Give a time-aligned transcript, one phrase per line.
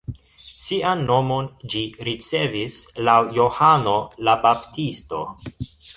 [0.59, 2.77] Sian nomon ĝi ricevis
[3.11, 3.95] laŭ Johano
[4.29, 5.25] la Baptisto.